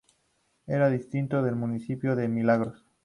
Era 0.65 0.89
distrito 0.89 1.43
del 1.43 1.55
municipio 1.55 2.15
de 2.15 2.27
Milagros. 2.27 2.87